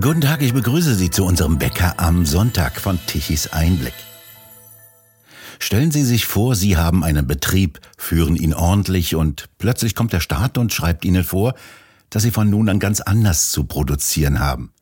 Guten 0.00 0.22
Tag, 0.22 0.42
ich 0.42 0.52
begrüße 0.52 0.96
Sie 0.96 1.08
zu 1.08 1.24
unserem 1.24 1.56
Bäcker 1.56 1.94
am 2.00 2.26
Sonntag 2.26 2.80
von 2.80 2.98
Tichys 3.06 3.52
Einblick. 3.52 3.94
Stellen 5.60 5.92
Sie 5.92 6.02
sich 6.02 6.26
vor, 6.26 6.56
Sie 6.56 6.76
haben 6.76 7.04
einen 7.04 7.28
Betrieb, 7.28 7.78
führen 7.96 8.34
ihn 8.34 8.54
ordentlich 8.54 9.14
und 9.14 9.48
plötzlich 9.58 9.94
kommt 9.94 10.12
der 10.12 10.18
Staat 10.18 10.58
und 10.58 10.72
schreibt 10.72 11.04
Ihnen 11.04 11.22
vor, 11.22 11.54
dass 12.10 12.24
Sie 12.24 12.32
von 12.32 12.50
nun 12.50 12.68
an 12.68 12.80
ganz 12.80 13.00
anders 13.00 13.52
zu 13.52 13.64
produzieren 13.64 14.40
haben. 14.40 14.72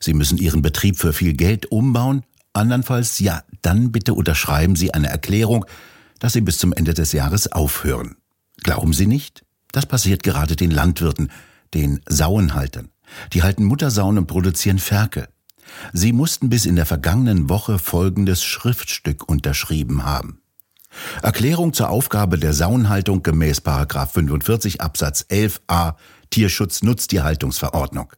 Sie 0.00 0.14
müssen 0.14 0.38
Ihren 0.38 0.62
Betrieb 0.62 0.98
für 0.98 1.12
viel 1.12 1.34
Geld 1.34 1.66
umbauen, 1.66 2.22
andernfalls, 2.54 3.18
ja, 3.18 3.42
dann 3.60 3.92
bitte 3.92 4.14
unterschreiben 4.14 4.76
Sie 4.76 4.94
eine 4.94 5.08
Erklärung, 5.08 5.66
dass 6.20 6.32
Sie 6.32 6.40
bis 6.40 6.56
zum 6.56 6.72
Ende 6.72 6.94
des 6.94 7.12
Jahres 7.12 7.52
aufhören. 7.52 8.16
Glauben 8.62 8.94
Sie 8.94 9.06
nicht? 9.06 9.44
Das 9.72 9.84
passiert 9.84 10.22
gerade 10.22 10.56
den 10.56 10.70
Landwirten, 10.70 11.30
den 11.74 12.00
Sauenhaltern. 12.08 12.93
Die 13.32 13.42
halten 13.42 13.64
Muttersauen 13.64 14.18
und 14.18 14.26
produzieren 14.26 14.78
Ferkel. 14.78 15.28
Sie 15.92 16.12
mussten 16.12 16.48
bis 16.48 16.66
in 16.66 16.76
der 16.76 16.86
vergangenen 16.86 17.48
Woche 17.48 17.78
folgendes 17.78 18.44
Schriftstück 18.44 19.28
unterschrieben 19.28 20.04
haben. 20.04 20.40
Erklärung 21.22 21.72
zur 21.72 21.90
Aufgabe 21.90 22.38
der 22.38 22.52
Sauenhaltung 22.52 23.22
gemäß 23.22 23.62
45 23.64 24.80
Absatz 24.80 25.26
11a 25.28 25.94
Tierschutz-Nutztierhaltungsverordnung. 26.30 28.12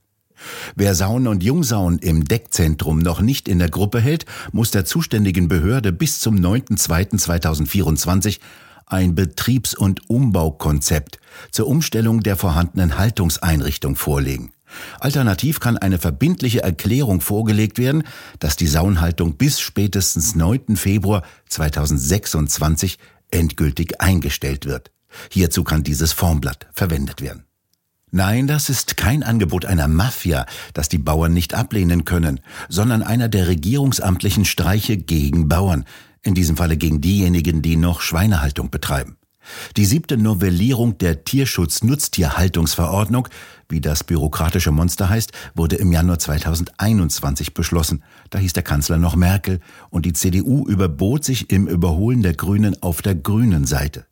Wer 0.74 0.94
Sauen 0.94 1.26
und 1.26 1.42
Jungsauen 1.42 1.98
im 1.98 2.24
Deckzentrum 2.24 2.98
noch 2.98 3.22
nicht 3.22 3.48
in 3.48 3.58
der 3.58 3.70
Gruppe 3.70 4.00
hält, 4.00 4.26
muss 4.52 4.70
der 4.70 4.84
zuständigen 4.84 5.48
Behörde 5.48 5.92
bis 5.92 6.20
zum 6.20 6.36
9.2.2024 6.36 8.40
ein 8.84 9.14
Betriebs- 9.14 9.74
und 9.74 10.08
Umbaukonzept 10.08 11.18
zur 11.50 11.66
Umstellung 11.66 12.20
der 12.20 12.36
vorhandenen 12.36 12.98
Haltungseinrichtung 12.98 13.96
vorlegen. 13.96 14.52
Alternativ 15.00 15.60
kann 15.60 15.78
eine 15.78 15.98
verbindliche 15.98 16.62
Erklärung 16.62 17.20
vorgelegt 17.20 17.78
werden, 17.78 18.02
dass 18.38 18.56
die 18.56 18.66
Saunhaltung 18.66 19.36
bis 19.36 19.60
spätestens 19.60 20.34
9. 20.34 20.76
Februar 20.76 21.22
2026 21.48 22.98
endgültig 23.30 24.00
eingestellt 24.00 24.66
wird. 24.66 24.90
Hierzu 25.30 25.64
kann 25.64 25.82
dieses 25.82 26.12
Formblatt 26.12 26.66
verwendet 26.72 27.22
werden. 27.22 27.44
Nein, 28.12 28.46
das 28.46 28.70
ist 28.70 28.96
kein 28.96 29.22
Angebot 29.22 29.64
einer 29.64 29.88
Mafia, 29.88 30.46
das 30.74 30.88
die 30.88 30.98
Bauern 30.98 31.32
nicht 31.32 31.54
ablehnen 31.54 32.04
können, 32.04 32.40
sondern 32.68 33.02
einer 33.02 33.28
der 33.28 33.48
regierungsamtlichen 33.48 34.44
Streiche 34.44 34.96
gegen 34.96 35.48
Bauern, 35.48 35.84
in 36.22 36.34
diesem 36.34 36.56
Falle 36.56 36.76
gegen 36.76 37.00
diejenigen, 37.00 37.62
die 37.62 37.76
noch 37.76 38.00
Schweinehaltung 38.00 38.70
betreiben. 38.70 39.16
Die 39.76 39.84
siebte 39.84 40.16
Novellierung 40.16 40.98
der 40.98 41.24
Tierschutz-Nutztierhaltungsverordnung, 41.24 43.28
wie 43.68 43.80
das 43.80 44.04
bürokratische 44.04 44.70
Monster 44.70 45.08
heißt, 45.08 45.32
wurde 45.54 45.76
im 45.76 45.92
Januar 45.92 46.18
2021 46.18 47.54
beschlossen. 47.54 48.02
Da 48.30 48.38
hieß 48.38 48.52
der 48.52 48.62
Kanzler 48.62 48.98
noch 48.98 49.16
Merkel 49.16 49.60
und 49.90 50.06
die 50.06 50.12
CDU 50.12 50.66
überbot 50.66 51.24
sich 51.24 51.50
im 51.50 51.66
Überholen 51.66 52.22
der 52.22 52.34
Grünen 52.34 52.80
auf 52.82 53.02
der 53.02 53.14
grünen 53.14 53.66
Seite. 53.66 54.06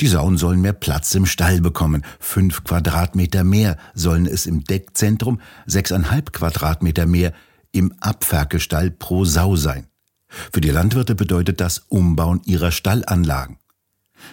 Die 0.00 0.06
Sauen 0.06 0.38
sollen 0.38 0.60
mehr 0.60 0.72
Platz 0.72 1.14
im 1.14 1.26
Stall 1.26 1.60
bekommen. 1.60 2.02
Fünf 2.20 2.64
Quadratmeter 2.64 3.44
mehr 3.44 3.76
sollen 3.94 4.26
es 4.26 4.46
im 4.46 4.64
Deckzentrum, 4.64 5.40
sechseinhalb 5.66 6.32
Quadratmeter 6.32 7.06
mehr 7.06 7.32
im 7.72 7.92
Abferkelstall 8.00 8.90
pro 8.90 9.24
Sau 9.24 9.56
sein. 9.56 9.86
Für 10.28 10.60
die 10.60 10.70
Landwirte 10.70 11.14
bedeutet 11.14 11.60
das 11.60 11.78
Umbauen 11.88 12.40
ihrer 12.44 12.70
Stallanlagen. 12.70 13.58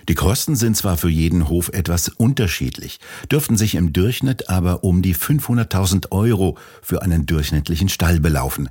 Die 0.09 0.15
Kosten 0.15 0.55
sind 0.55 0.75
zwar 0.75 0.97
für 0.97 1.09
jeden 1.09 1.49
Hof 1.49 1.69
etwas 1.69 2.09
unterschiedlich, 2.09 2.99
dürften 3.31 3.57
sich 3.57 3.75
im 3.75 3.93
Durchschnitt 3.93 4.49
aber 4.49 4.83
um 4.83 5.01
die 5.01 5.15
500.000 5.15 6.11
Euro 6.11 6.57
für 6.81 7.01
einen 7.01 7.25
durchschnittlichen 7.25 7.89
Stall 7.89 8.19
belaufen. 8.19 8.69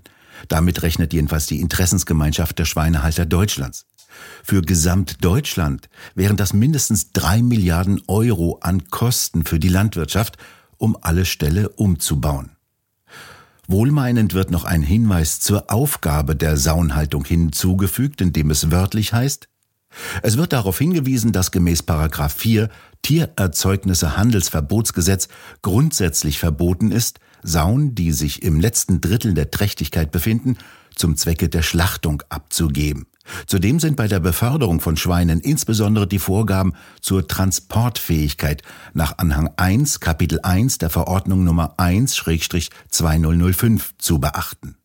Damit 0.49 0.83
rechnet 0.83 1.13
jedenfalls 1.13 1.47
die 1.47 1.61
Interessensgemeinschaft 1.61 2.59
der 2.59 2.65
Schweinehalter 2.65 3.27
Deutschlands. 3.27 3.87
Für 4.43 4.63
Gesamtdeutschland 4.63 5.89
wären 6.15 6.37
das 6.37 6.53
mindestens 6.53 7.13
drei 7.13 7.43
Milliarden 7.43 8.03
Euro 8.09 8.59
an 8.61 8.89
Kosten 8.91 9.45
für 9.45 9.59
die 9.59 9.69
Landwirtschaft, 9.69 10.37
um 10.77 10.97
alle 11.01 11.25
Ställe 11.25 11.71
umzubauen. 11.71 12.51
Wohlmeinend 13.69 14.35
wird 14.35 14.51
noch 14.51 14.65
ein 14.65 14.83
Hinweis 14.83 15.41
zur 15.41 15.71
Aufgabe 15.71 16.37
der 16.37 16.57
Saunhaltung 16.57 17.25
hinzugefügt, 17.25 18.21
in 18.21 18.33
dem 18.33 18.51
es 18.51 18.71
wörtlich 18.71 19.13
heißt, 19.13 19.49
es 20.23 20.37
wird 20.37 20.53
darauf 20.53 20.79
hingewiesen, 20.79 21.33
dass 21.33 21.51
gemäß 21.51 21.85
4 22.37 22.69
Tiererzeugnisse 23.03 24.17
Handelsverbotsgesetz 24.17 25.29
grundsätzlich 25.63 26.39
verboten 26.39 26.93
ist, 26.93 27.19
Sauen, 27.43 27.95
die 27.95 28.13
sich 28.13 28.43
im 28.43 28.61
letzten 28.61 29.01
Drittel 29.01 29.35
der 29.35 29.51
Trächtigkeit 29.51 30.13
befinden, 30.13 30.57
zum 30.95 31.17
Zwecke 31.17 31.49
der 31.49 31.63
Schlachtung 31.63 32.23
abzugeben. 32.29 33.07
Zudem 33.47 33.81
sind 33.81 33.97
bei 33.97 34.09
der 34.09 34.21
Beförderung 34.21 34.81
von 34.81 34.97
Schweinen 34.97 35.41
insbesondere 35.41 36.07
die 36.07 36.19
Vorgaben 36.19 36.75
zur 37.01 37.27
Transportfähigkeit 37.27 38.63
nach 38.95 39.19
Anhang 39.19 39.51
1 39.57 40.01
Kapitel 40.01 40.41
1 40.43 40.79
der 40.79 40.91
Verordnung 40.91 41.45
Nummer 41.45 41.77
1-2005 41.79 43.81
zu 43.99 44.19
beachten. 44.19 44.77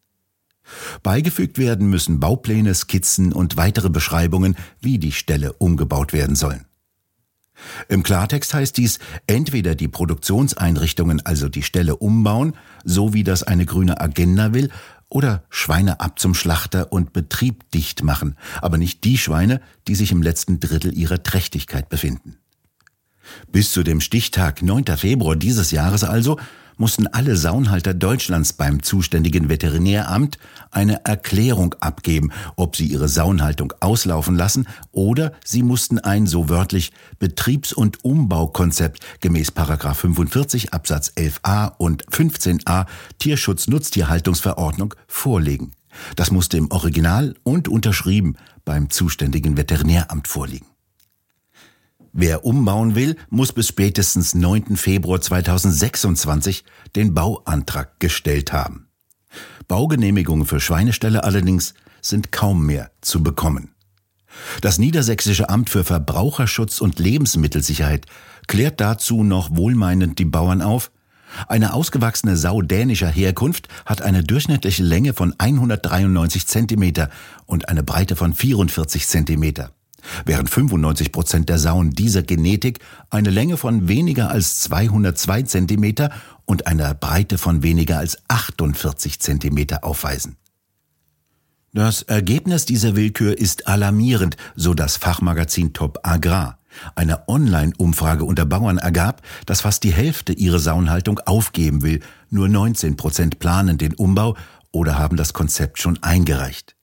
Beigefügt 1.03 1.57
werden 1.57 1.89
müssen 1.89 2.19
Baupläne, 2.19 2.73
Skizzen 2.73 3.33
und 3.33 3.57
weitere 3.57 3.89
Beschreibungen, 3.89 4.55
wie 4.81 4.99
die 4.99 5.11
Ställe 5.11 5.53
umgebaut 5.53 6.13
werden 6.13 6.35
sollen. 6.35 6.65
Im 7.87 8.03
Klartext 8.03 8.53
heißt 8.53 8.77
dies, 8.77 8.99
entweder 9.25 9.75
die 9.75 9.87
Produktionseinrichtungen, 9.87 11.25
also 11.25 11.49
die 11.49 11.63
Ställe 11.63 11.95
umbauen, 11.97 12.53
so 12.83 13.13
wie 13.13 13.23
das 13.23 13.43
eine 13.43 13.65
grüne 13.65 13.99
Agenda 13.99 14.53
will, 14.53 14.69
oder 15.09 15.43
Schweine 15.49 15.99
ab 16.01 16.19
zum 16.19 16.33
Schlachter 16.33 16.91
und 16.91 17.13
Betrieb 17.13 17.71
dicht 17.71 18.03
machen, 18.03 18.35
aber 18.61 18.77
nicht 18.77 19.03
die 19.05 19.17
Schweine, 19.17 19.61
die 19.87 19.95
sich 19.95 20.11
im 20.11 20.21
letzten 20.21 20.59
Drittel 20.59 20.95
ihrer 20.95 21.23
Trächtigkeit 21.23 21.89
befinden. 21.89 22.37
Bis 23.51 23.71
zu 23.71 23.83
dem 23.83 24.01
Stichtag 24.01 24.61
9. 24.61 24.85
Februar 24.97 25.35
dieses 25.35 25.71
Jahres 25.71 26.03
also 26.03 26.39
mussten 26.77 27.07
alle 27.07 27.35
Saunhalter 27.35 27.93
Deutschlands 27.93 28.53
beim 28.53 28.83
zuständigen 28.83 29.49
Veterinäramt 29.49 30.37
eine 30.71 31.05
Erklärung 31.05 31.75
abgeben, 31.79 32.31
ob 32.55 32.75
sie 32.75 32.85
ihre 32.85 33.07
Saunhaltung 33.07 33.73
auslaufen 33.79 34.35
lassen 34.35 34.67
oder 34.91 35.33
sie 35.43 35.63
mussten 35.63 35.99
ein 35.99 36.27
so 36.27 36.49
wörtlich 36.49 36.91
Betriebs- 37.19 37.73
und 37.73 38.03
Umbaukonzept 38.03 38.99
gemäß 39.21 39.51
45 39.51 40.73
Absatz 40.73 41.11
11a 41.15 41.73
und 41.77 42.05
15a 42.07 42.85
Tierschutz-Nutztierhaltungsverordnung 43.19 44.93
vorlegen. 45.07 45.71
Das 46.15 46.31
musste 46.31 46.57
im 46.57 46.71
Original 46.71 47.35
und 47.43 47.67
unterschrieben 47.67 48.35
beim 48.65 48.89
zuständigen 48.89 49.57
Veterinäramt 49.57 50.27
vorliegen. 50.27 50.67
Wer 52.13 52.45
umbauen 52.45 52.95
will, 52.95 53.15
muss 53.29 53.53
bis 53.53 53.67
spätestens 53.67 54.33
9. 54.33 54.75
Februar 54.77 55.21
2026 55.21 56.63
den 56.95 57.13
Bauantrag 57.13 57.99
gestellt 57.99 58.53
haben. 58.53 58.87
Baugenehmigungen 59.67 60.45
für 60.45 60.59
Schweineställe 60.59 61.23
allerdings 61.23 61.73
sind 62.01 62.31
kaum 62.31 62.65
mehr 62.65 62.91
zu 63.01 63.23
bekommen. 63.23 63.71
Das 64.61 64.77
Niedersächsische 64.77 65.49
Amt 65.49 65.69
für 65.69 65.83
Verbraucherschutz 65.83 66.79
und 66.81 66.99
Lebensmittelsicherheit 66.99 68.05
klärt 68.47 68.79
dazu 68.79 69.23
noch 69.23 69.55
wohlmeinend 69.55 70.19
die 70.19 70.25
Bauern 70.25 70.61
auf, 70.61 70.91
eine 71.47 71.73
ausgewachsene 71.73 72.37
Sau 72.37 72.61
dänischer 72.61 73.09
Herkunft 73.09 73.67
hat 73.85 74.01
eine 74.01 74.23
durchschnittliche 74.23 74.83
Länge 74.83 75.13
von 75.13 75.35
193 75.37 76.47
Zentimeter 76.47 77.09
und 77.45 77.69
eine 77.69 77.83
Breite 77.83 78.15
von 78.15 78.33
44 78.33 79.07
Zentimeter 79.07 79.71
während 80.25 80.49
95 80.49 81.11
Prozent 81.11 81.49
der 81.49 81.59
Sauen 81.59 81.91
dieser 81.91 82.23
Genetik 82.23 82.79
eine 83.09 83.29
Länge 83.29 83.57
von 83.57 83.87
weniger 83.87 84.29
als 84.29 84.59
202 84.61 85.43
Zentimeter 85.43 86.11
und 86.45 86.67
eine 86.67 86.95
Breite 86.95 87.37
von 87.37 87.63
weniger 87.63 87.99
als 87.99 88.17
48 88.27 89.19
Zentimeter 89.19 89.83
aufweisen. 89.83 90.37
Das 91.73 92.01
Ergebnis 92.01 92.65
dieser 92.65 92.95
Willkür 92.95 93.37
ist 93.37 93.67
alarmierend, 93.67 94.37
so 94.55 94.73
das 94.73 94.97
Fachmagazin 94.97 95.73
Top 95.73 95.99
Agrar. 96.03 96.59
Eine 96.95 97.27
Online-Umfrage 97.27 98.23
unter 98.23 98.45
Bauern 98.45 98.77
ergab, 98.77 99.21
dass 99.45 99.61
fast 99.61 99.83
die 99.83 99.93
Hälfte 99.93 100.33
ihre 100.33 100.59
Saunhaltung 100.59 101.19
aufgeben 101.19 101.83
will. 101.83 101.99
Nur 102.29 102.47
19 102.47 102.95
Prozent 102.97 103.39
planen 103.39 103.77
den 103.77 103.93
Umbau 103.93 104.37
oder 104.71 104.97
haben 104.97 105.17
das 105.17 105.33
Konzept 105.33 105.79
schon 105.79 106.01
eingereicht. 106.01 106.76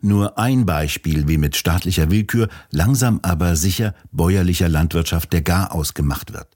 Nur 0.00 0.38
ein 0.38 0.66
Beispiel, 0.66 1.28
wie 1.28 1.38
mit 1.38 1.56
staatlicher 1.56 2.10
Willkür 2.10 2.48
langsam 2.70 3.20
aber 3.22 3.56
sicher 3.56 3.94
bäuerlicher 4.12 4.68
Landwirtschaft 4.68 5.32
der 5.32 5.42
Garaus 5.42 5.94
gemacht 5.94 6.32
wird. 6.32 6.48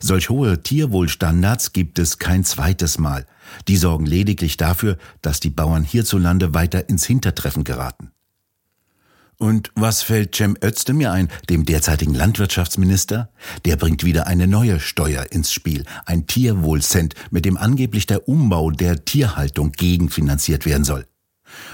Solch 0.00 0.30
hohe 0.30 0.62
Tierwohlstandards 0.62 1.72
gibt 1.72 1.98
es 1.98 2.18
kein 2.18 2.44
zweites 2.44 2.98
Mal. 2.98 3.26
Die 3.68 3.76
sorgen 3.76 4.06
lediglich 4.06 4.56
dafür, 4.56 4.96
dass 5.20 5.40
die 5.40 5.50
Bauern 5.50 5.84
hierzulande 5.84 6.54
weiter 6.54 6.88
ins 6.88 7.04
Hintertreffen 7.04 7.64
geraten. 7.64 8.10
Und 9.36 9.72
was 9.74 10.02
fällt 10.02 10.34
Cem 10.34 10.56
Özdemir 10.62 11.12
ein, 11.12 11.28
dem 11.48 11.64
derzeitigen 11.64 12.14
Landwirtschaftsminister? 12.14 13.30
Der 13.64 13.76
bringt 13.76 14.04
wieder 14.04 14.26
eine 14.26 14.46
neue 14.46 14.80
Steuer 14.80 15.32
ins 15.32 15.50
Spiel, 15.50 15.84
ein 16.04 16.26
Tierwohlcent, 16.26 17.14
mit 17.30 17.46
dem 17.46 17.56
angeblich 17.56 18.06
der 18.06 18.28
Umbau 18.28 18.70
der 18.70 19.04
Tierhaltung 19.06 19.72
gegenfinanziert 19.72 20.66
werden 20.66 20.84
soll. 20.84 21.06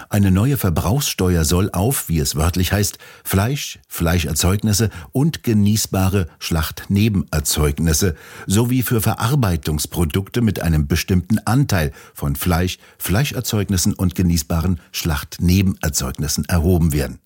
Eine 0.08 0.30
neue 0.30 0.56
Verbrauchssteuer 0.56 1.44
soll 1.44 1.70
auf, 1.72 2.08
wie 2.08 2.18
es 2.18 2.36
wörtlich 2.36 2.72
heißt, 2.72 2.98
Fleisch, 3.24 3.78
Fleischerzeugnisse 3.88 4.90
und 5.12 5.42
genießbare 5.42 6.28
Schlachtnebenerzeugnisse 6.38 8.14
sowie 8.46 8.82
für 8.82 9.00
Verarbeitungsprodukte 9.00 10.40
mit 10.40 10.60
einem 10.60 10.86
bestimmten 10.86 11.38
Anteil 11.40 11.92
von 12.14 12.36
Fleisch, 12.36 12.78
Fleischerzeugnissen 12.98 13.94
und 13.94 14.14
genießbaren 14.14 14.80
Schlachtnebenerzeugnissen 14.92 16.44
erhoben 16.46 16.92
werden. 16.92 17.18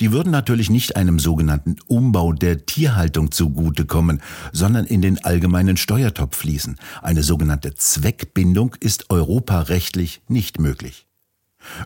Die 0.00 0.12
würden 0.12 0.30
natürlich 0.30 0.70
nicht 0.70 0.96
einem 0.96 1.18
sogenannten 1.18 1.76
Umbau 1.86 2.32
der 2.32 2.66
Tierhaltung 2.66 3.30
zugutekommen, 3.30 4.20
sondern 4.52 4.86
in 4.86 5.02
den 5.02 5.24
allgemeinen 5.24 5.76
Steuertopf 5.76 6.36
fließen. 6.36 6.76
Eine 7.02 7.22
sogenannte 7.22 7.74
Zweckbindung 7.74 8.76
ist 8.80 9.10
europarechtlich 9.10 10.22
nicht 10.28 10.60
möglich. 10.60 11.06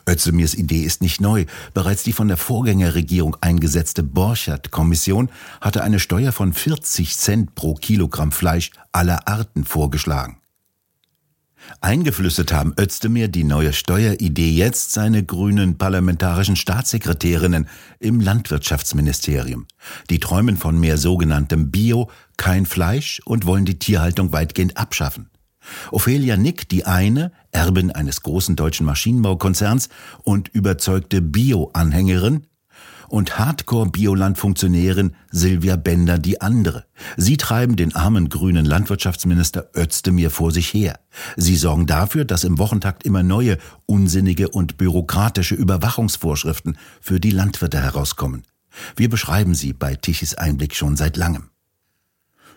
Özdemirs 0.08 0.54
Idee 0.54 0.82
ist 0.82 1.02
nicht 1.02 1.20
neu. 1.20 1.46
Bereits 1.74 2.02
die 2.02 2.12
von 2.12 2.28
der 2.28 2.36
Vorgängerregierung 2.36 3.36
eingesetzte 3.40 4.02
Borchert-Kommission 4.02 5.30
hatte 5.60 5.82
eine 5.82 5.98
Steuer 5.98 6.32
von 6.32 6.52
40 6.52 7.16
Cent 7.16 7.54
pro 7.54 7.74
Kilogramm 7.74 8.32
Fleisch 8.32 8.70
aller 8.92 9.28
Arten 9.28 9.64
vorgeschlagen. 9.64 10.40
Eingeflüstert 11.80 12.52
haben 12.52 12.74
Özdemir 12.78 13.28
die 13.28 13.44
neue 13.44 13.72
Steueridee 13.72 14.50
jetzt 14.50 14.92
seine 14.92 15.24
grünen 15.24 15.78
parlamentarischen 15.78 16.56
Staatssekretärinnen 16.56 17.68
im 17.98 18.20
Landwirtschaftsministerium. 18.20 19.66
Die 20.08 20.20
träumen 20.20 20.56
von 20.56 20.78
mehr 20.78 20.96
sogenanntem 20.96 21.70
Bio, 21.70 22.10
kein 22.36 22.66
Fleisch 22.66 23.20
und 23.24 23.46
wollen 23.46 23.64
die 23.64 23.78
Tierhaltung 23.78 24.32
weitgehend 24.32 24.76
abschaffen. 24.76 25.30
Ophelia 25.90 26.37
Nick, 26.37 26.69
die 26.69 26.84
eine, 26.84 27.32
Erbin 27.52 27.90
eines 27.90 28.22
großen 28.22 28.56
deutschen 28.56 28.87
Maschinenbaukonzerns 28.87 29.88
und 30.22 30.49
überzeugte 30.49 31.22
Bio-Anhängerin, 31.22 32.46
und 33.11 33.38
Hardcore-Bioland-Funktionärin 33.38 35.12
Silvia 35.31 35.76
Bender 35.76 36.19
die 36.19 36.40
andere. 36.40 36.87
Sie 37.17 37.37
treiben 37.37 37.76
den 37.76 37.94
armen 37.94 38.28
grünen 38.28 38.64
Landwirtschaftsminister 38.64 39.70
Özdemir 39.76 40.31
vor 40.31 40.52
sich 40.52 40.72
her. 40.72 41.00
Sie 41.37 41.56
sorgen 41.56 41.87
dafür, 41.87 42.25
dass 42.25 42.44
im 42.44 42.58
Wochentakt 42.58 43.05
immer 43.05 43.23
neue, 43.23 43.58
unsinnige 43.84 44.49
und 44.49 44.78
bürokratische 44.78 45.56
Überwachungsvorschriften 45.56 46.78
für 47.00 47.20
die 47.20 47.32
Landwirte 47.32 47.81
herauskommen. 47.81 48.44
Wir 48.96 49.11
beschreiben 49.11 49.55
sie 49.55 49.73
bei 49.73 49.96
Tichys 49.96 50.34
Einblick 50.34 50.76
schon 50.76 50.96
seit 50.96 51.16
langem. 51.16 51.50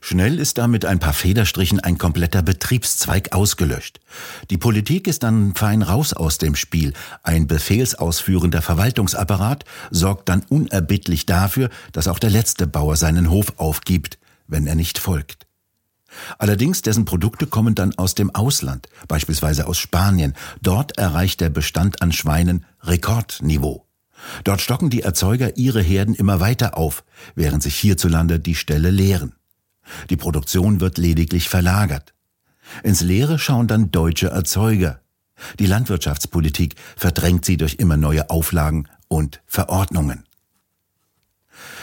Schnell 0.05 0.37
ist 0.37 0.57
da 0.57 0.67
mit 0.67 0.83
ein 0.83 0.99
paar 0.99 1.13
Federstrichen 1.13 1.79
ein 1.79 1.97
kompletter 1.97 2.41
Betriebszweig 2.41 3.31
ausgelöscht. 3.31 4.01
Die 4.49 4.57
Politik 4.57 5.07
ist 5.07 5.23
dann 5.23 5.55
fein 5.55 5.81
raus 5.81 6.11
aus 6.11 6.37
dem 6.37 6.57
Spiel. 6.57 6.91
Ein 7.23 7.47
befehlsausführender 7.47 8.61
Verwaltungsapparat 8.61 9.63
sorgt 9.91 10.27
dann 10.27 10.43
unerbittlich 10.49 11.25
dafür, 11.25 11.69
dass 11.93 12.09
auch 12.09 12.19
der 12.19 12.31
letzte 12.31 12.67
Bauer 12.67 12.97
seinen 12.97 13.29
Hof 13.29 13.53
aufgibt, 13.55 14.19
wenn 14.45 14.67
er 14.67 14.75
nicht 14.75 14.99
folgt. 14.99 15.47
Allerdings, 16.37 16.81
dessen 16.81 17.05
Produkte 17.05 17.47
kommen 17.47 17.73
dann 17.73 17.97
aus 17.97 18.13
dem 18.13 18.35
Ausland, 18.35 18.89
beispielsweise 19.07 19.67
aus 19.67 19.77
Spanien. 19.77 20.33
Dort 20.61 20.97
erreicht 20.97 21.39
der 21.39 21.49
Bestand 21.49 22.01
an 22.01 22.11
Schweinen 22.11 22.65
Rekordniveau. 22.81 23.87
Dort 24.43 24.59
stocken 24.59 24.89
die 24.89 25.01
Erzeuger 25.01 25.55
ihre 25.55 25.81
Herden 25.81 26.13
immer 26.13 26.41
weiter 26.41 26.77
auf, 26.77 27.05
während 27.35 27.63
sich 27.63 27.77
hierzulande 27.77 28.41
die 28.41 28.55
Ställe 28.55 28.91
leeren. 28.91 29.33
Die 30.09 30.17
Produktion 30.17 30.79
wird 30.79 30.97
lediglich 30.97 31.49
verlagert. 31.49 32.13
Ins 32.83 33.01
Leere 33.01 33.39
schauen 33.39 33.67
dann 33.67 33.91
deutsche 33.91 34.27
Erzeuger. 34.27 35.01
Die 35.59 35.65
Landwirtschaftspolitik 35.65 36.75
verdrängt 36.95 37.45
sie 37.45 37.57
durch 37.57 37.75
immer 37.75 37.97
neue 37.97 38.29
Auflagen 38.29 38.87
und 39.07 39.41
Verordnungen. 39.45 40.23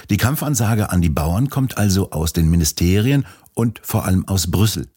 Die 0.09 0.17
Kampfansage 0.17 0.91
an 0.91 1.01
die 1.01 1.11
Bauern 1.11 1.51
kommt 1.51 1.79
also 1.79 2.11
aus 2.11 2.33
den 2.33 2.51
Ministerien 2.51 3.27
und 3.55 3.81
vor 3.83 4.05
allem 4.05 4.27
aus 4.27 4.51
Brüssel. 4.51 4.89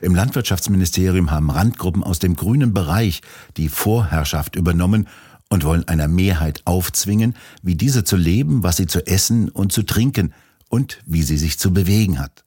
Im 0.00 0.14
Landwirtschaftsministerium 0.14 1.30
haben 1.30 1.50
Randgruppen 1.50 2.02
aus 2.02 2.18
dem 2.18 2.36
grünen 2.36 2.72
Bereich 2.72 3.20
die 3.56 3.68
Vorherrschaft 3.68 4.56
übernommen 4.56 5.08
und 5.50 5.64
wollen 5.64 5.86
einer 5.88 6.08
Mehrheit 6.08 6.62
aufzwingen, 6.64 7.36
wie 7.62 7.74
diese 7.74 8.04
zu 8.04 8.16
leben, 8.16 8.62
was 8.62 8.76
sie 8.76 8.86
zu 8.86 9.06
essen 9.06 9.50
und 9.50 9.72
zu 9.72 9.82
trinken 9.82 10.32
und 10.68 10.98
wie 11.04 11.22
sie 11.22 11.36
sich 11.36 11.58
zu 11.58 11.72
bewegen 11.72 12.18
hat. 12.18 12.43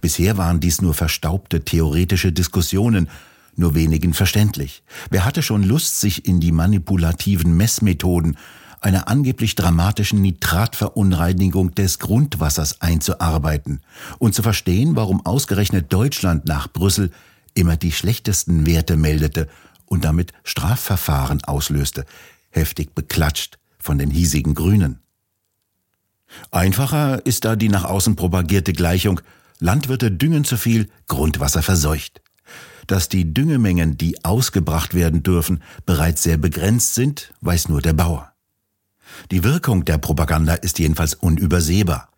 Bisher 0.00 0.36
waren 0.36 0.60
dies 0.60 0.80
nur 0.80 0.94
verstaubte 0.94 1.64
theoretische 1.64 2.32
Diskussionen, 2.32 3.08
nur 3.56 3.74
wenigen 3.74 4.14
verständlich. 4.14 4.82
Wer 5.10 5.24
hatte 5.24 5.42
schon 5.42 5.62
Lust, 5.62 6.00
sich 6.00 6.26
in 6.26 6.40
die 6.40 6.52
manipulativen 6.52 7.56
Messmethoden 7.56 8.36
einer 8.80 9.08
angeblich 9.08 9.54
dramatischen 9.54 10.22
Nitratverunreinigung 10.22 11.74
des 11.74 11.98
Grundwassers 11.98 12.80
einzuarbeiten 12.80 13.80
und 14.18 14.34
zu 14.34 14.42
verstehen, 14.42 14.96
warum 14.96 15.24
ausgerechnet 15.26 15.92
Deutschland 15.92 16.46
nach 16.46 16.68
Brüssel 16.72 17.10
immer 17.54 17.76
die 17.76 17.92
schlechtesten 17.92 18.66
Werte 18.66 18.96
meldete 18.96 19.48
und 19.84 20.04
damit 20.04 20.32
Strafverfahren 20.44 21.44
auslöste, 21.44 22.06
heftig 22.50 22.94
beklatscht 22.94 23.58
von 23.78 23.98
den 23.98 24.10
hiesigen 24.10 24.54
Grünen. 24.54 25.00
Einfacher 26.50 27.24
ist 27.26 27.44
da 27.44 27.56
die 27.56 27.68
nach 27.68 27.84
außen 27.84 28.16
propagierte 28.16 28.72
Gleichung 28.72 29.20
Landwirte 29.60 30.10
düngen 30.10 30.44
zu 30.44 30.56
viel, 30.56 30.88
Grundwasser 31.06 31.62
verseucht. 31.62 32.22
Dass 32.86 33.08
die 33.08 33.32
Düngemengen, 33.32 33.96
die 33.96 34.24
ausgebracht 34.24 34.94
werden 34.94 35.22
dürfen, 35.22 35.62
bereits 35.86 36.22
sehr 36.22 36.38
begrenzt 36.38 36.94
sind, 36.94 37.32
weiß 37.42 37.68
nur 37.68 37.82
der 37.82 37.92
Bauer. 37.92 38.32
Die 39.30 39.44
Wirkung 39.44 39.84
der 39.84 39.98
Propaganda 39.98 40.54
ist 40.54 40.78
jedenfalls 40.78 41.14
unübersehbar. 41.14 42.08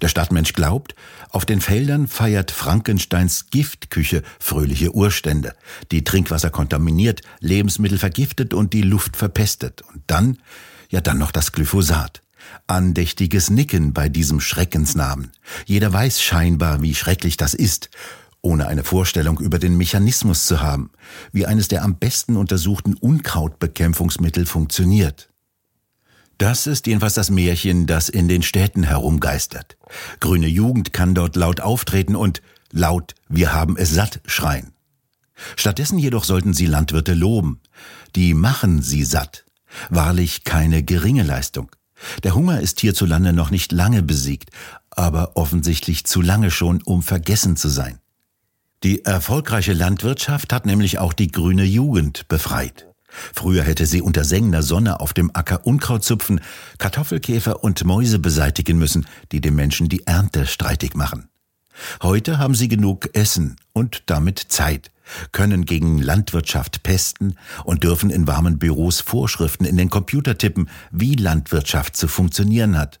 Der 0.00 0.08
Stadtmensch 0.08 0.52
glaubt, 0.52 0.94
auf 1.30 1.44
den 1.44 1.60
Feldern 1.60 2.06
feiert 2.06 2.52
Frankensteins 2.52 3.50
Giftküche 3.50 4.22
fröhliche 4.38 4.94
Urstände, 4.94 5.54
die 5.90 6.04
Trinkwasser 6.04 6.50
kontaminiert, 6.50 7.22
Lebensmittel 7.40 7.98
vergiftet 7.98 8.54
und 8.54 8.72
die 8.72 8.82
Luft 8.82 9.16
verpestet. 9.16 9.82
Und 9.82 10.02
dann, 10.06 10.38
ja 10.88 11.00
dann 11.00 11.18
noch 11.18 11.32
das 11.32 11.50
Glyphosat. 11.50 12.22
Andächtiges 12.66 13.50
Nicken 13.50 13.92
bei 13.92 14.08
diesem 14.08 14.40
Schreckensnamen. 14.40 15.32
Jeder 15.66 15.92
weiß 15.92 16.22
scheinbar, 16.22 16.82
wie 16.82 16.94
schrecklich 16.94 17.36
das 17.36 17.54
ist, 17.54 17.90
ohne 18.40 18.66
eine 18.66 18.84
Vorstellung 18.84 19.38
über 19.38 19.58
den 19.58 19.76
Mechanismus 19.76 20.46
zu 20.46 20.60
haben, 20.60 20.90
wie 21.32 21.46
eines 21.46 21.68
der 21.68 21.82
am 21.84 21.96
besten 21.96 22.36
untersuchten 22.36 22.94
Unkrautbekämpfungsmittel 22.94 24.46
funktioniert. 24.46 25.30
Das 26.38 26.66
ist 26.66 26.86
jedenfalls 26.88 27.14
das 27.14 27.30
Märchen, 27.30 27.86
das 27.86 28.08
in 28.08 28.26
den 28.26 28.42
Städten 28.42 28.82
herumgeistert. 28.82 29.76
Grüne 30.18 30.48
Jugend 30.48 30.92
kann 30.92 31.14
dort 31.14 31.36
laut 31.36 31.60
auftreten 31.60 32.16
und 32.16 32.42
laut 32.72 33.14
Wir 33.28 33.54
haben 33.54 33.76
es 33.76 33.90
satt 33.90 34.20
schreien. 34.26 34.72
Stattdessen 35.56 35.98
jedoch 35.98 36.24
sollten 36.24 36.52
sie 36.52 36.66
Landwirte 36.66 37.14
loben. 37.14 37.60
Die 38.16 38.34
machen 38.34 38.82
sie 38.82 39.04
satt. 39.04 39.44
Wahrlich 39.88 40.44
keine 40.44 40.82
geringe 40.82 41.22
Leistung. 41.22 41.70
Der 42.22 42.34
Hunger 42.34 42.60
ist 42.60 42.80
hierzulande 42.80 43.32
noch 43.32 43.50
nicht 43.50 43.72
lange 43.72 44.02
besiegt, 44.02 44.50
aber 44.90 45.36
offensichtlich 45.36 46.04
zu 46.04 46.20
lange 46.20 46.50
schon, 46.50 46.82
um 46.82 47.02
vergessen 47.02 47.56
zu 47.56 47.68
sein. 47.68 47.98
Die 48.82 49.04
erfolgreiche 49.04 49.72
Landwirtschaft 49.72 50.52
hat 50.52 50.66
nämlich 50.66 50.98
auch 50.98 51.12
die 51.12 51.30
grüne 51.30 51.64
Jugend 51.64 52.26
befreit. 52.28 52.86
Früher 53.34 53.62
hätte 53.62 53.86
sie 53.86 54.02
unter 54.02 54.24
sengender 54.24 54.62
Sonne 54.62 55.00
auf 55.00 55.12
dem 55.12 55.30
Acker 55.34 55.66
Unkraut 55.66 56.02
zupfen, 56.02 56.40
Kartoffelkäfer 56.78 57.62
und 57.62 57.84
Mäuse 57.84 58.18
beseitigen 58.18 58.78
müssen, 58.78 59.06
die 59.30 59.40
dem 59.40 59.54
Menschen 59.54 59.88
die 59.88 60.06
Ernte 60.06 60.46
streitig 60.46 60.94
machen. 60.94 61.28
Heute 62.02 62.38
haben 62.38 62.54
sie 62.54 62.68
genug 62.68 63.10
Essen 63.14 63.56
und 63.72 64.04
damit 64.06 64.38
Zeit, 64.38 64.90
können 65.32 65.64
gegen 65.64 65.98
Landwirtschaft 65.98 66.82
pesten 66.82 67.36
und 67.64 67.84
dürfen 67.84 68.10
in 68.10 68.26
warmen 68.26 68.58
Büros 68.58 69.00
Vorschriften 69.00 69.64
in 69.64 69.76
den 69.76 69.90
Computer 69.90 70.38
tippen, 70.38 70.68
wie 70.90 71.14
Landwirtschaft 71.14 71.96
zu 71.96 72.08
funktionieren 72.08 72.78
hat. 72.78 73.00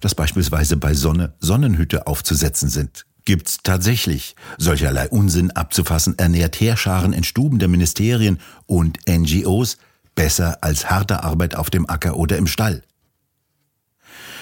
Dass 0.00 0.14
beispielsweise 0.14 0.76
bei 0.76 0.94
Sonne 0.94 1.34
Sonnenhüte 1.40 2.06
aufzusetzen 2.06 2.68
sind. 2.68 3.06
Gibt's 3.24 3.58
tatsächlich. 3.62 4.34
Solcherlei 4.58 5.08
Unsinn 5.08 5.52
abzufassen 5.52 6.18
ernährt 6.18 6.60
Heerscharen 6.60 7.12
in 7.12 7.24
Stuben 7.24 7.58
der 7.58 7.68
Ministerien 7.68 8.38
und 8.66 8.98
NGOs 9.08 9.78
besser 10.14 10.58
als 10.62 10.90
harte 10.90 11.22
Arbeit 11.22 11.54
auf 11.54 11.70
dem 11.70 11.88
Acker 11.88 12.16
oder 12.16 12.36
im 12.36 12.46
Stall. 12.46 12.82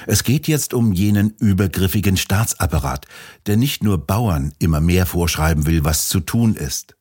Es 0.06 0.24
geht 0.24 0.48
jetzt 0.48 0.72
um 0.72 0.92
jenen 0.92 1.34
übergriffigen 1.38 2.16
Staatsapparat, 2.16 3.06
der 3.46 3.56
nicht 3.56 3.82
nur 3.82 3.98
Bauern 4.06 4.52
immer 4.58 4.80
mehr 4.80 5.04
vorschreiben 5.04 5.66
will, 5.66 5.84
was 5.84 6.08
zu 6.08 6.20
tun 6.20 6.54
ist. 6.54 6.96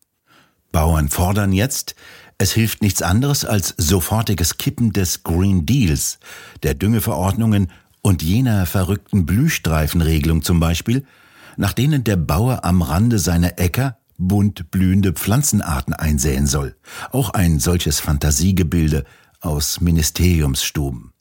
Bauern 0.71 1.09
fordern 1.09 1.51
jetzt, 1.51 1.95
Es 2.41 2.53
hilft 2.53 2.81
nichts 2.81 3.01
anderes 3.01 3.43
als 3.43 3.73
sofortiges 3.77 4.57
Kippen 4.57 4.93
des 4.93 5.23
Green 5.23 5.65
Deals, 5.65 6.19
der 6.63 6.73
Düngeverordnungen 6.73 7.69
und 8.01 8.23
jener 8.23 8.65
verrückten 8.65 9.25
Blühstreifenregelung 9.25 10.41
zum 10.41 10.61
Beispiel, 10.61 11.05
nach 11.57 11.73
denen 11.73 12.05
der 12.05 12.15
Bauer 12.15 12.63
am 12.63 12.81
Rande 12.81 13.19
seiner 13.19 13.59
Äcker 13.59 13.97
bunt 14.17 14.71
blühende 14.71 15.13
Pflanzenarten 15.13 15.93
einsäen 15.93 16.47
soll. 16.47 16.75
Auch 17.11 17.31
ein 17.31 17.59
solches 17.59 17.99
Fantasiegebilde 17.99 19.03
aus 19.41 19.81
Ministeriumsstuben. 19.81 21.11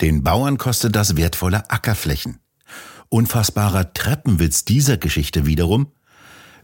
Den 0.00 0.24
Bauern 0.24 0.58
kostet 0.58 0.96
das 0.96 1.16
wertvolle 1.16 1.70
Ackerflächen. 1.70 2.40
Unfassbarer 3.08 3.92
Treppenwitz 3.92 4.64
dieser 4.64 4.96
Geschichte 4.96 5.46
wiederum, 5.46 5.88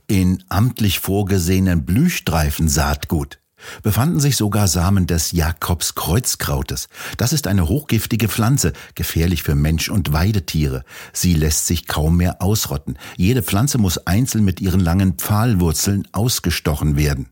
in 0.08 0.42
amtlich 0.48 0.98
vorgesehenen 0.98 1.84
Blühstreifen-Saatgut 1.84 3.38
befanden 3.82 4.20
sich 4.20 4.36
sogar 4.36 4.68
Samen 4.68 5.06
des 5.06 5.32
Jakobskreuzkrautes. 5.32 6.88
Das 7.16 7.32
ist 7.32 7.46
eine 7.46 7.68
hochgiftige 7.68 8.28
Pflanze, 8.28 8.72
gefährlich 8.94 9.42
für 9.42 9.54
Mensch 9.54 9.88
und 9.90 10.12
Weidetiere. 10.12 10.84
Sie 11.12 11.34
lässt 11.34 11.66
sich 11.66 11.86
kaum 11.86 12.16
mehr 12.16 12.40
ausrotten. 12.40 12.98
Jede 13.16 13.42
Pflanze 13.42 13.78
muss 13.78 13.98
einzeln 14.06 14.44
mit 14.44 14.60
ihren 14.60 14.80
langen 14.80 15.14
Pfahlwurzeln 15.14 16.06
ausgestochen 16.12 16.96
werden. 16.96 17.28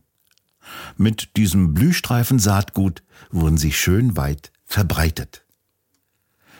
Mit 0.97 1.37
diesem 1.37 1.73
Blühstreifen-Saatgut 1.73 3.01
wurden 3.31 3.57
sie 3.57 3.71
schön 3.71 4.17
weit 4.17 4.51
verbreitet. 4.65 5.46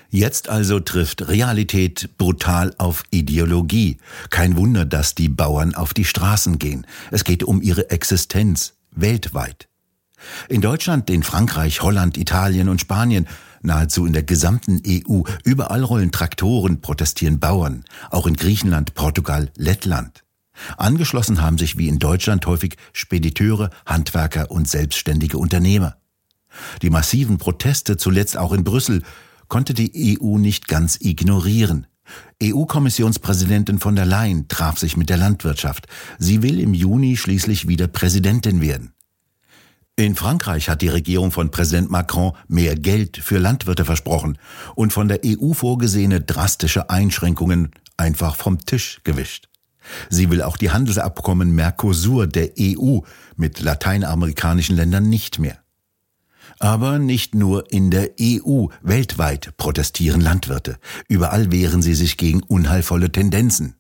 Jetzt 0.10 0.48
also 0.48 0.80
trifft 0.80 1.28
Realität 1.28 2.18
brutal 2.18 2.74
auf 2.78 3.04
Ideologie. 3.12 3.98
Kein 4.30 4.56
Wunder, 4.56 4.86
dass 4.86 5.16
die 5.16 5.30
Bauern 5.30 5.76
auf 5.76 5.94
die 5.94 6.06
Straßen 6.06 6.60
gehen. 6.60 6.88
Es 7.12 7.24
geht 7.24 7.44
um 7.44 7.62
ihre 7.62 7.90
Existenz 7.90 8.74
weltweit. 8.92 9.68
In 10.50 10.62
Deutschland, 10.62 11.10
in 11.10 11.24
Frankreich, 11.24 11.82
Holland, 11.82 12.18
Italien 12.18 12.70
und 12.70 12.82
Spanien, 12.82 13.28
nahezu 13.62 14.06
in 14.06 14.14
der 14.14 14.24
gesamten 14.24 14.82
EU, 14.88 15.24
überall 15.44 15.84
rollen 15.84 16.12
Traktoren, 16.12 16.82
protestieren 16.82 17.40
Bauern, 17.40 17.84
auch 18.10 18.28
in 18.28 18.36
Griechenland, 18.36 18.94
Portugal, 18.94 19.52
Lettland. 19.56 20.24
Angeschlossen 20.78 21.42
haben 21.42 21.58
sich 21.58 21.78
wie 21.78 21.88
in 21.88 22.00
Deutschland 22.00 22.46
häufig 22.48 22.78
Spediteure, 22.94 23.70
Handwerker 23.86 24.50
und 24.50 24.68
selbstständige 24.68 25.38
Unternehmer. 25.38 25.98
Die 26.82 26.90
massiven 26.90 27.38
Proteste, 27.38 27.98
zuletzt 27.98 28.38
auch 28.38 28.54
in 28.54 28.64
Brüssel, 28.64 29.04
konnte 29.48 29.74
die 29.74 30.20
EU 30.20 30.38
nicht 30.38 30.68
ganz 30.68 30.98
ignorieren. 31.02 31.88
EU-Kommissionspräsidentin 32.42 33.80
von 33.80 33.96
der 33.96 34.06
Leyen 34.06 34.48
traf 34.48 34.78
sich 34.78 34.96
mit 34.98 35.10
der 35.10 35.18
Landwirtschaft. 35.18 35.88
Sie 36.20 36.42
will 36.42 36.60
im 36.60 36.74
Juni 36.74 37.18
schließlich 37.18 37.68
wieder 37.68 37.88
Präsidentin 37.88 38.62
werden. 38.62 38.94
In 40.00 40.16
Frankreich 40.16 40.70
hat 40.70 40.84
die 40.84 40.90
Regierung 40.90 41.32
von 41.32 41.50
Präsident 41.50 41.90
Macron 41.90 42.34
mehr 42.48 42.76
Geld 42.76 43.18
für 43.18 43.40
Landwirte 43.40 43.84
versprochen 43.84 44.38
und 44.76 44.94
von 44.94 45.08
der 45.08 45.22
EU 45.26 45.54
vorgesehene 45.54 46.22
drastische 46.22 46.92
Einschränkungen 46.92 47.72
einfach 47.98 48.36
vom 48.36 48.64
Tisch 48.64 49.02
gewischt. 49.04 49.50
Sie 50.10 50.30
will 50.30 50.44
auch 50.44 50.58
die 50.58 50.70
Handelsabkommen 50.70 51.52
Mercosur 51.56 52.28
der 52.28 52.52
EU 52.60 53.00
mit 53.38 53.60
lateinamerikanischen 53.60 54.76
Ländern 54.76 55.10
nicht 55.10 55.40
mehr. 55.40 55.58
Aber 56.60 57.00
nicht 57.00 57.36
nur 57.36 57.72
in 57.72 57.92
der 57.92 58.12
EU, 58.20 58.68
weltweit 58.82 59.56
protestieren 59.58 60.22
Landwirte. 60.22 60.78
Überall 61.08 61.52
wehren 61.52 61.82
sie 61.82 61.96
sich 61.96 62.18
gegen 62.18 62.42
unheilvolle 62.44 63.12
Tendenzen. 63.12 63.76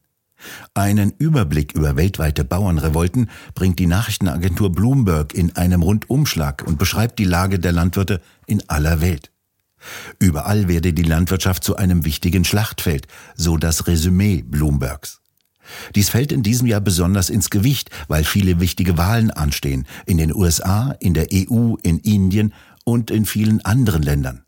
Einen 0.74 1.14
Überblick 1.18 1.74
über 1.74 1.96
weltweite 1.96 2.46
Bauernrevolten 2.46 3.30
bringt 3.56 3.80
die 3.80 3.88
Nachrichtenagentur 3.88 4.72
Bloomberg 4.72 5.34
in 5.34 5.56
einem 5.56 5.82
Rundumschlag 5.82 6.64
und 6.66 6.78
beschreibt 6.78 7.20
die 7.20 7.26
Lage 7.26 7.60
der 7.60 7.72
Landwirte 7.72 8.22
in 8.46 8.68
aller 8.70 9.02
Welt. 9.02 9.32
Überall 10.20 10.68
werde 10.68 10.94
die 10.94 11.04
Landwirtschaft 11.04 11.64
zu 11.64 11.76
einem 11.76 12.06
wichtigen 12.06 12.46
Schlachtfeld, 12.46 13.08
so 13.36 13.58
das 13.58 13.88
Resümee 13.88 14.44
Bloombergs. 14.44 15.22
Dies 15.96 16.10
fällt 16.10 16.32
in 16.32 16.44
diesem 16.44 16.68
Jahr 16.68 16.82
besonders 16.82 17.30
ins 17.30 17.50
Gewicht, 17.50 17.90
weil 18.08 18.24
viele 18.24 18.60
wichtige 18.60 18.98
Wahlen 18.98 19.32
anstehen, 19.32 19.86
in 20.06 20.18
den 20.18 20.34
USA, 20.34 20.96
in 21.00 21.14
der 21.14 21.28
EU, 21.34 21.76
in 21.84 22.00
Indien 22.00 22.54
und 22.84 23.12
in 23.12 23.26
vielen 23.26 23.64
anderen 23.66 24.02
Ländern. 24.02 24.44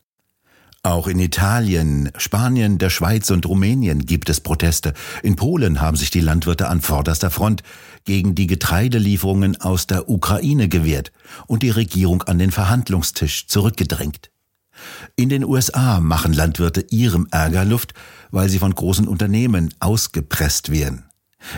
Auch 0.81 1.07
in 1.07 1.19
Italien, 1.19 2.09
Spanien, 2.17 2.77
der 2.77 2.89
Schweiz 2.89 3.29
und 3.31 3.45
Rumänien 3.45 4.05
gibt 4.05 4.29
es 4.29 4.39
Proteste. 4.39 4.93
In 5.23 5.35
Polen 5.35 5.81
haben 5.81 5.97
sich 5.97 6.09
die 6.09 6.21
Landwirte 6.21 6.69
an 6.69 6.79
vorderster 6.79 7.29
Front 7.29 7.63
gegen 8.05 8.33
die 8.33 8.47
Getreidelieferungen 8.47 9.59
aus 9.59 9.87
der 9.87 10.09
Ukraine 10.09 10.69
gewehrt 10.69 11.11
und 11.47 11.63
die 11.63 11.69
Regierung 11.69 12.23
an 12.23 12.39
den 12.39 12.51
Verhandlungstisch 12.51 13.47
zurückgedrängt. 13.47 14.31
In 15.17 15.27
den 15.27 15.43
USA 15.43 15.99
machen 15.99 16.31
Landwirte 16.31 16.85
ihrem 16.89 17.27
Ärger 17.29 17.65
Luft, 17.65 17.93
weil 18.31 18.47
sie 18.47 18.59
von 18.59 18.73
großen 18.73 19.05
Unternehmen 19.05 19.73
ausgepresst 19.81 20.71
werden. 20.71 21.08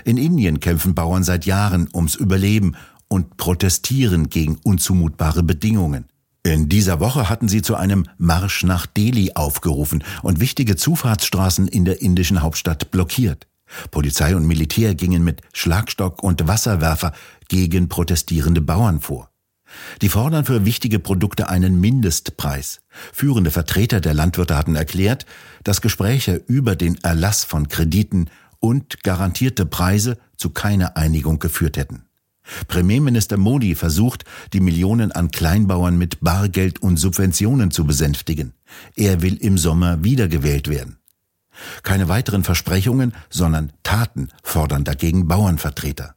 In 0.06 0.18
Indien 0.18 0.60
kämpfen 0.60 0.96
Bauern 0.96 1.24
seit 1.24 1.46
Jahren 1.46 1.90
ums 1.94 2.16
Überleben 2.16 2.76
und 3.08 3.38
protestieren 3.38 4.30
gegen 4.30 4.58
unzumutbare 4.64 5.44
Bedingungen. 5.44 6.06
In 6.44 6.70
dieser 6.70 7.00
Woche 7.00 7.30
hatten 7.30 7.48
sie 7.48 7.62
zu 7.62 7.76
einem 7.76 8.08
Marsch 8.18 8.64
nach 8.64 8.88
Delhi 8.88 9.34
aufgerufen 9.36 10.04
und 10.24 10.40
wichtige 10.40 10.76
Zufahrtsstraßen 10.76 11.68
in 11.68 11.86
der 11.86 12.02
indischen 12.02 12.42
Hauptstadt 12.42 12.90
blockiert. 12.90 13.48
Polizei 13.92 14.36
und 14.36 14.48
Militär 14.48 14.96
gingen 14.96 15.24
mit 15.24 15.42
Schlagstock 15.54 16.24
und 16.24 16.48
Wasserwerfer 16.48 17.14
gegen 17.48 17.90
protestierende 17.90 18.62
Bauern 18.62 19.02
vor. 19.02 19.30
Die 20.02 20.10
fordern 20.10 20.46
für 20.46 20.66
wichtige 20.66 21.00
Produkte 21.00 21.48
einen 21.48 21.80
Mindestpreis. 21.80 22.82
Führende 23.14 23.52
Vertreter 23.52 24.02
der 24.02 24.14
Landwirte 24.14 24.58
hatten 24.58 24.76
erklärt, 24.76 25.26
dass 25.64 25.82
Gespräche 25.82 26.42
über 26.48 26.76
den 26.76 26.98
Erlass 27.04 27.44
von 27.44 27.68
Krediten 27.68 28.30
und 28.62 29.04
garantierte 29.04 29.66
Preise 29.66 30.18
zu 30.38 30.52
keiner 30.52 30.96
Einigung 30.96 31.40
geführt 31.40 31.76
hätten. 31.76 32.04
Premierminister 32.68 33.38
Modi 33.38 33.76
versucht, 33.76 34.24
die 34.54 34.62
Millionen 34.62 35.12
an 35.12 35.32
Kleinbauern 35.32 35.98
mit 35.98 36.22
Bargeld 36.22 36.82
und 36.82 36.98
Subventionen 36.98 37.72
zu 37.72 37.86
besänftigen. 37.86 38.54
Er 38.96 39.22
will 39.22 39.36
im 39.36 39.58
Sommer 39.58 40.04
wiedergewählt 40.04 40.70
werden. 40.70 40.98
Keine 41.84 42.08
weiteren 42.08 42.44
Versprechungen, 42.44 43.14
sondern 43.30 43.74
Taten 43.84 44.30
fordern 44.44 44.84
dagegen 44.84 45.28
Bauernvertreter. 45.28 46.16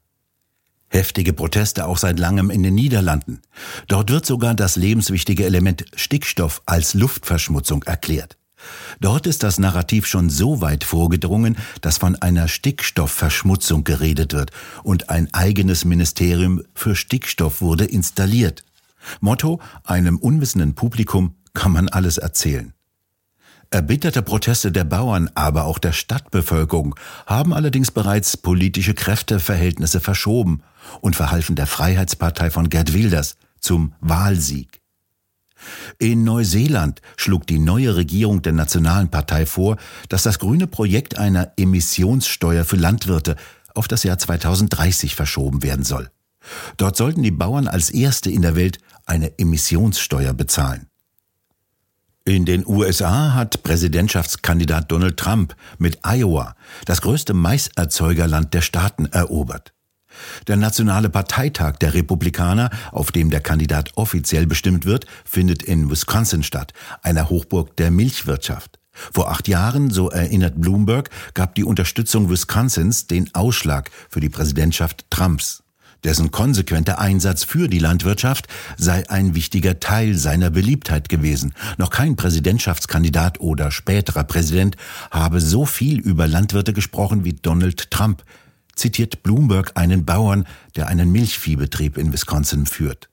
Heftige 0.89 1.33
Proteste 1.33 1.87
auch 1.87 1.99
seit 1.99 2.19
langem 2.19 2.51
in 2.51 2.63
den 2.63 2.75
Niederlanden. 2.75 3.41
Dort 3.89 4.11
wird 4.11 4.27
sogar 4.27 4.55
das 4.55 4.77
lebenswichtige 4.77 5.45
Element 5.45 5.85
Stickstoff 5.97 6.63
als 6.67 6.95
Luftverschmutzung 6.95 7.83
erklärt. 7.83 8.39
Dort 9.01 9.27
ist 9.27 9.43
das 9.43 9.59
Narrativ 9.59 10.07
schon 10.07 10.31
so 10.31 10.61
weit 10.61 10.85
vorgedrungen, 10.85 11.57
dass 11.81 11.99
von 11.99 12.17
einer 12.17 12.49
Stickstoffverschmutzung 12.49 13.85
geredet 13.85 14.33
wird 14.33 14.51
und 14.83 15.11
ein 15.11 15.33
eigenes 15.33 15.85
Ministerium 15.85 16.63
für 16.75 16.95
Stickstoff 16.95 17.61
wurde 17.61 17.85
installiert. 17.85 18.65
Motto, 19.21 19.61
einem 19.85 20.19
unwissenden 20.19 20.75
Publikum 20.75 21.35
kann 21.53 21.73
man 21.73 21.89
alles 21.89 22.19
erzählen. 22.19 22.73
Erbitterte 23.71 24.23
Proteste 24.23 24.71
der 24.71 24.85
Bauern, 24.85 25.31
aber 25.35 25.65
auch 25.65 25.79
der 25.79 25.93
Stadtbevölkerung 25.93 26.95
haben 27.27 27.53
allerdings 27.53 27.91
bereits 27.91 28.37
politische 28.37 28.95
Kräfteverhältnisse 28.95 30.01
verschoben 30.01 30.63
und 31.01 31.17
verhalfen 31.17 31.57
der 31.57 31.67
Freiheitspartei 31.67 32.51
von 32.51 32.69
Gerd 32.69 32.93
Wilders 32.93 33.37
zum 33.59 33.95
Wahlsieg. 34.01 34.84
In 35.99 36.25
Neuseeland 36.25 37.01
schlug 37.17 37.47
die 37.47 37.59
neue 37.59 37.97
Regierung 37.97 38.43
der 38.43 38.53
Nationalen 38.53 39.11
Partei 39.11 39.47
vor, 39.47 39.77
dass 40.09 40.23
das 40.23 40.39
grüne 40.39 40.67
Projekt 40.67 41.19
einer 41.19 41.53
Emissionssteuer 41.57 42.65
für 42.65 42.77
Landwirte 42.77 43.37
auf 43.75 43.89
das 43.89 44.05
Jahr 44.05 44.19
2030 44.19 45.15
verschoben 45.15 45.63
werden 45.63 45.85
soll. 45.85 46.11
Dort 46.77 46.97
sollten 46.97 47.23
die 47.23 47.31
Bauern 47.31 47.69
als 47.69 47.91
erste 47.91 48.31
in 48.31 48.43
der 48.43 48.57
Welt 48.57 48.79
eine 49.07 49.39
Emissionssteuer 49.39 50.33
bezahlen. 50.33 50.87
In 52.27 52.47
den 52.47 52.67
USA 52.67 53.35
hat 53.35 53.63
Präsidentschaftskandidat 53.63 54.91
Donald 54.91 55.19
Trump 55.19 55.55
mit 55.77 55.99
Iowa 56.05 56.57
das 56.87 57.03
größte 57.03 57.35
Maiserzeugerland 57.35 58.55
der 58.55 58.63
Staaten 58.63 59.05
erobert. 59.07 59.74
Der 60.47 60.57
nationale 60.57 61.11
Parteitag 61.11 61.77
der 61.79 61.95
Republikaner, 61.95 62.71
auf 62.93 63.13
dem 63.13 63.31
der 63.31 63.41
Kandidat 63.41 63.93
offiziell 63.97 64.47
bestimmt 64.47 64.85
wird, 64.85 65.07
findet 65.25 65.63
in 65.63 65.91
Wisconsin 65.91 66.43
statt, 66.43 66.73
einer 67.03 67.31
Hochburg 67.31 67.77
der 67.77 67.91
Milchwirtschaft. 67.91 68.79
Vor 68.93 69.31
acht 69.31 69.49
Jahren, 69.49 69.91
so 69.91 70.11
erinnert 70.11 70.61
Bloomberg, 70.61 71.11
gab 71.35 71.55
die 71.55 71.65
Unterstützung 71.65 72.31
Wisconsins 72.31 73.07
den 73.07 73.35
Ausschlag 73.35 73.91
für 74.09 74.21
die 74.21 74.29
Präsidentschaft 74.29 75.07
Trumps. 75.11 75.65
Dessen 76.05 76.31
konsequenter 76.31 76.99
Einsatz 76.99 77.45
für 77.45 77.67
die 77.67 77.79
Landwirtschaft 77.79 78.47
sei 78.77 79.09
ein 79.09 79.35
wichtiger 79.35 79.81
Teil 79.81 80.17
seiner 80.17 80.51
Beliebtheit 80.51 81.09
gewesen. 81.09 81.55
Noch 81.79 81.89
kein 81.89 82.15
Präsidentschaftskandidat 82.15 83.41
oder 83.41 83.71
späterer 83.71 84.25
Präsident 84.25 84.77
habe 85.11 85.41
so 85.41 85.65
viel 85.65 85.99
über 85.99 86.29
Landwirte 86.29 86.75
gesprochen 86.75 87.25
wie 87.25 87.33
Donald 87.33 87.91
Trump, 87.91 88.23
zitiert 88.77 89.23
Bloomberg 89.23 89.73
einen 89.75 90.05
Bauern, 90.05 90.47
der 90.77 90.89
einen 90.89 91.13
Milchviehbetrieb 91.13 91.99
in 91.99 92.13
Wisconsin 92.13 92.67
führt. 92.67 93.09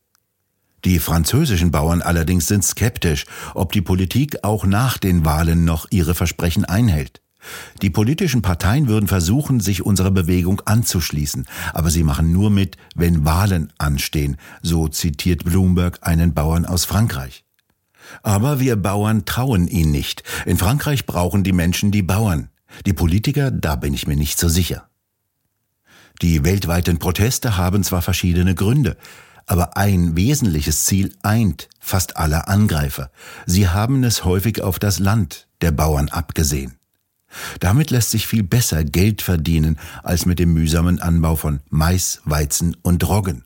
Die 0.83 0.99
französischen 0.99 1.69
Bauern 1.71 2.01
allerdings 2.01 2.47
sind 2.47 2.63
skeptisch, 2.63 3.25
ob 3.53 3.71
die 3.71 3.81
Politik 3.81 4.43
auch 4.43 4.65
nach 4.65 4.97
den 4.97 5.25
Wahlen 5.25 5.63
noch 5.63 5.87
ihre 5.91 6.15
Versprechen 6.15 6.65
einhält. 6.65 7.21
Die 7.81 7.89
politischen 7.89 8.41
Parteien 8.41 8.87
würden 8.87 9.07
versuchen, 9.07 9.59
sich 9.59 9.83
unserer 9.83 10.11
Bewegung 10.11 10.61
anzuschließen, 10.65 11.47
aber 11.73 11.89
sie 11.89 12.03
machen 12.03 12.31
nur 12.31 12.49
mit, 12.49 12.77
wenn 12.95 13.25
Wahlen 13.25 13.73
anstehen, 13.77 14.37
so 14.61 14.87
zitiert 14.87 15.45
Bloomberg 15.45 15.99
einen 16.01 16.33
Bauern 16.33 16.65
aus 16.65 16.85
Frankreich. 16.85 17.43
Aber 18.23 18.59
wir 18.59 18.75
Bauern 18.75 19.25
trauen 19.25 19.67
ihn 19.67 19.91
nicht. 19.91 20.23
In 20.45 20.57
Frankreich 20.57 21.05
brauchen 21.05 21.43
die 21.43 21.53
Menschen 21.53 21.91
die 21.91 22.03
Bauern. 22.03 22.49
Die 22.85 22.93
Politiker, 22.93 23.51
da 23.51 23.75
bin 23.75 23.93
ich 23.93 24.07
mir 24.07 24.15
nicht 24.15 24.39
so 24.39 24.49
sicher. 24.49 24.90
Die 26.21 26.43
weltweiten 26.43 26.99
Proteste 26.99 27.57
haben 27.57 27.83
zwar 27.83 28.01
verschiedene 28.01 28.53
Gründe, 28.53 28.95
aber 29.47 29.75
ein 29.75 30.15
wesentliches 30.15 30.85
Ziel 30.85 31.15
eint 31.23 31.67
fast 31.79 32.17
alle 32.17 32.47
Angreifer. 32.47 33.11
Sie 33.47 33.67
haben 33.67 34.03
es 34.03 34.23
häufig 34.23 34.61
auf 34.61 34.77
das 34.77 34.99
Land 34.99 35.47
der 35.61 35.71
Bauern 35.71 36.09
abgesehen. 36.09 36.77
Damit 37.59 37.91
lässt 37.91 38.11
sich 38.11 38.27
viel 38.27 38.43
besser 38.43 38.83
Geld 38.83 39.21
verdienen 39.21 39.79
als 40.03 40.25
mit 40.25 40.37
dem 40.37 40.53
mühsamen 40.53 41.01
Anbau 41.01 41.35
von 41.35 41.61
Mais, 41.69 42.21
Weizen 42.25 42.77
und 42.81 43.07
Roggen. 43.07 43.45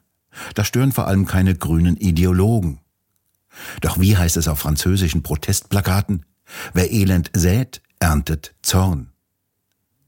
Da 0.53 0.65
stören 0.65 0.91
vor 0.91 1.07
allem 1.07 1.25
keine 1.25 1.55
grünen 1.55 1.95
Ideologen. 1.95 2.79
Doch 3.79 3.99
wie 3.99 4.17
heißt 4.17 4.35
es 4.35 4.49
auf 4.49 4.59
französischen 4.59 5.23
Protestplakaten? 5.23 6.25
Wer 6.73 6.91
Elend 6.91 7.31
sät, 7.33 7.81
erntet 7.99 8.53
Zorn. 8.61 9.11